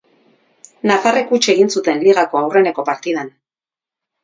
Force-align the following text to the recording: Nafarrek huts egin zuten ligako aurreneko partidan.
Nafarrek 0.91 1.35
huts 1.37 1.41
egin 1.55 1.69
zuten 1.75 2.03
ligako 2.07 2.41
aurreneko 2.41 2.89
partidan. 2.91 3.33